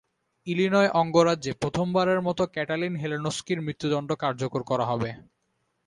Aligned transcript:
Illinois 0.47 0.89
অঙ্গরাজ্যে 0.93 1.51
প্রথমবারের 1.53 2.19
মতো 2.21 2.43
Katalin 2.47 2.93
হেলেনস্কির 2.95 3.59
মৃত্যুদন্ড 3.61 4.09
কার্যকর 4.15 4.61
করা 4.63 4.85
হবে। 4.85 5.09